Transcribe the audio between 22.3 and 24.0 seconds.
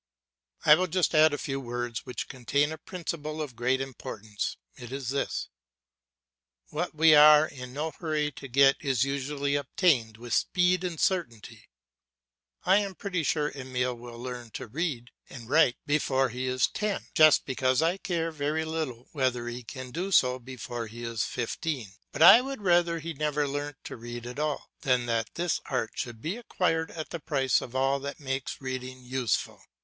would rather he never learnt to